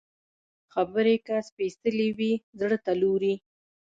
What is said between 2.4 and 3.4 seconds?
زړه ته لوري